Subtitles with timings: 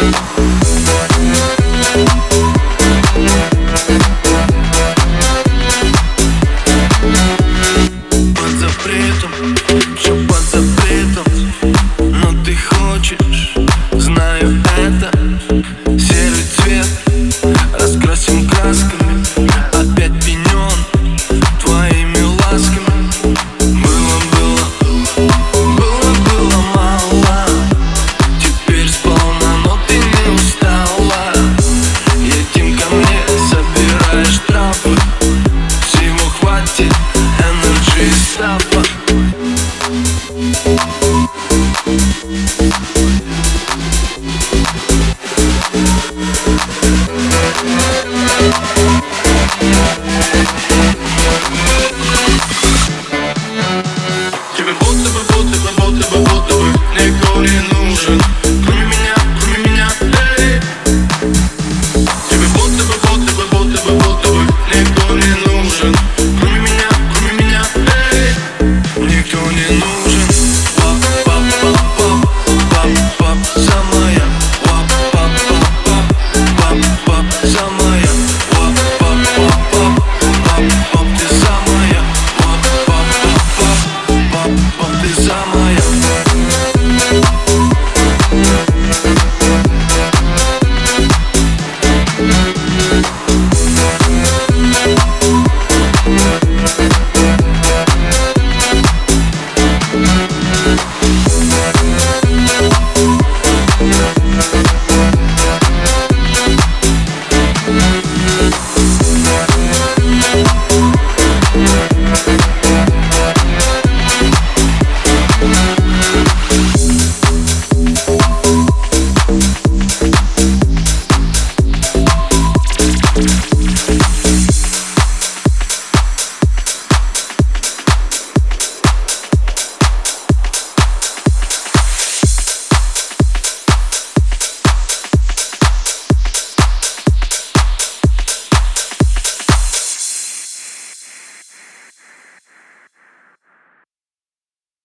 [0.00, 0.27] Thank
[38.38, 38.97] yourself up.